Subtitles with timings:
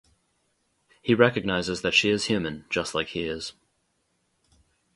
[1.03, 3.53] He recognizes that she is human, just like he is.